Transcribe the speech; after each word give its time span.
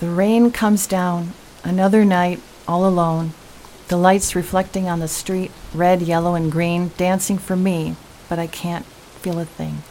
The 0.00 0.08
rain 0.08 0.52
comes 0.52 0.86
down, 0.86 1.32
another 1.64 2.04
night, 2.04 2.40
all 2.68 2.86
alone. 2.86 3.32
The 3.88 3.96
lights 3.96 4.36
reflecting 4.36 4.88
on 4.88 5.00
the 5.00 5.08
street, 5.08 5.50
red, 5.74 6.02
yellow, 6.02 6.36
and 6.36 6.52
green, 6.52 6.92
dancing 6.96 7.36
for 7.36 7.56
me, 7.56 7.96
but 8.28 8.38
I 8.38 8.46
can't 8.46 8.86
feel 8.86 9.40
a 9.40 9.44
thing. 9.44 9.82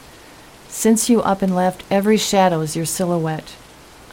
Since 0.69 1.09
you 1.09 1.21
up 1.21 1.41
and 1.41 1.53
left, 1.53 1.83
every 1.91 2.15
shadow 2.15 2.61
is 2.61 2.75
your 2.75 2.85
silhouette. 2.85 3.55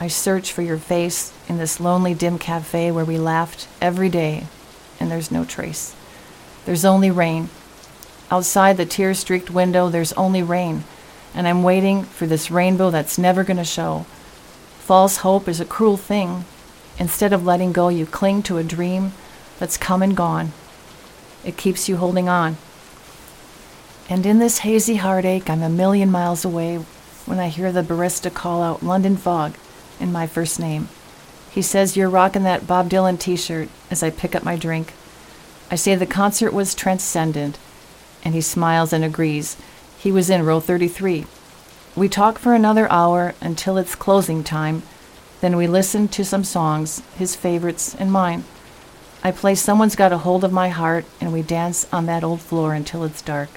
I 0.01 0.09
search 0.09 0.51
for 0.51 0.63
your 0.63 0.79
face 0.79 1.33
in 1.49 1.59
this 1.59 1.79
lonely, 1.79 2.13
dim 2.13 2.39
cafe 2.39 2.91
where 2.91 3.05
we 3.05 3.17
laughed 3.17 3.69
every 3.81 4.09
day, 4.09 4.49
and 4.99 5.13
there's 5.13 5.31
no 5.31 5.45
trace. 5.45 5.95
There's 6.65 6.85
only 6.85 7.13
rain. 7.13 7.51
Outside 8.33 8.79
the 8.79 8.87
tear 8.87 9.15
streaked 9.15 9.51
window, 9.51 9.89
there's 9.89 10.13
only 10.15 10.43
rain, 10.43 10.83
and 11.35 11.47
I'm 11.47 11.63
waiting 11.63 12.03
for 12.03 12.27
this 12.27 12.51
rainbow 12.51 12.91
that's 12.91 13.17
never 13.17 13.45
going 13.45 13.59
to 13.59 13.65
show. 13.65 14.07
False 14.85 15.17
hope 15.17 15.49
is 15.49 15.61
a 15.61 15.65
cruel 15.65 15.97
thing. 15.97 16.45
Instead 16.99 17.33
of 17.33 17.43
letting 17.43 17.73
go, 17.73 17.89
you 17.89 18.05
cling 18.05 18.43
to 18.43 18.59
a 18.59 18.63
dream 18.63 19.13
that's 19.59 19.79
come 19.79 20.03
and 20.03 20.15
gone. 20.15 20.53
It 21.43 21.57
keeps 21.57 21.89
you 21.89 21.97
holding 21.97 22.29
on. 22.29 22.59
And 24.11 24.27
in 24.27 24.41
this 24.41 24.59
hazy 24.59 24.97
heartache, 24.97 25.49
I'm 25.49 25.63
a 25.63 25.71
million 25.71 26.11
miles 26.11 26.45
away 26.45 26.77
when 27.25 27.39
I 27.39 27.49
hear 27.49 27.73
the 27.73 27.83
barista 27.83 28.31
call 28.31 28.63
out 28.63 28.83
London 28.83 29.17
Fog 29.17 29.55
in 29.99 30.13
my 30.13 30.27
first 30.27 30.61
name. 30.61 30.91
He 31.51 31.63
says, 31.63 31.97
You're 31.97 32.11
rocking 32.11 32.43
that 32.43 32.67
Bob 32.67 32.91
Dylan 32.91 33.19
t 33.19 33.37
shirt 33.37 33.71
as 33.91 34.03
I 34.03 34.11
pick 34.11 34.35
up 34.35 34.45
my 34.45 34.55
drink. 34.55 34.93
I 35.71 35.77
say 35.77 35.95
the 35.95 36.05
concert 36.05 36.53
was 36.53 36.75
transcendent, 36.75 37.59
and 38.23 38.35
he 38.35 38.43
smiles 38.43 38.93
and 38.93 39.03
agrees. 39.03 39.57
He 39.97 40.13
was 40.13 40.29
in 40.29 40.45
row 40.45 40.61
33. 40.61 41.25
We 41.97 42.09
talk 42.09 42.41
for 42.41 42.55
another 42.55 42.91
hour 42.91 43.35
until 43.41 43.79
it's 43.79 43.95
closing 43.95 44.43
time. 44.43 44.83
Then 45.41 45.57
we 45.57 45.69
listen 45.69 46.09
to 46.09 46.25
some 46.25 46.43
songs, 46.43 47.03
his 47.17 47.37
favorites 47.37 47.95
and 47.95 48.11
mine. 48.11 48.43
I 49.23 49.31
play 49.31 49.55
Someone's 49.55 49.95
Got 49.95 50.11
a 50.13 50.19
Hold 50.19 50.43
of 50.43 50.53
My 50.53 50.71
Heart, 50.71 51.05
and 51.21 51.33
we 51.33 51.43
dance 51.43 51.87
on 51.93 52.07
that 52.07 52.25
old 52.25 52.41
floor 52.41 52.75
until 52.75 53.05
it's 53.05 53.23
dark. 53.23 53.49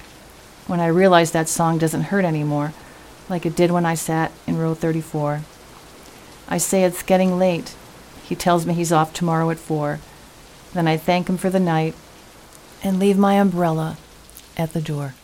When 0.68 0.78
I 0.78 0.86
realize 0.86 1.32
that 1.32 1.48
song 1.48 1.78
doesn't 1.78 2.12
hurt 2.12 2.24
anymore, 2.24 2.74
like 3.28 3.44
it 3.44 3.56
did 3.56 3.72
when 3.72 3.84
I 3.84 3.94
sat 3.94 4.30
in 4.46 4.56
row 4.56 4.72
34. 4.72 5.42
I 6.48 6.58
say 6.58 6.84
it's 6.84 7.02
getting 7.02 7.40
late. 7.40 7.74
He 8.22 8.36
tells 8.36 8.66
me 8.66 8.72
he's 8.72 8.92
off 8.92 9.12
tomorrow 9.12 9.50
at 9.50 9.58
four. 9.58 9.98
Then 10.74 10.86
I 10.86 10.96
thank 10.96 11.28
him 11.28 11.38
for 11.38 11.50
the 11.50 11.58
night 11.58 11.96
and 12.84 13.00
leave 13.00 13.18
my 13.18 13.34
umbrella 13.34 13.96
at 14.56 14.74
the 14.74 14.80
door. 14.80 15.14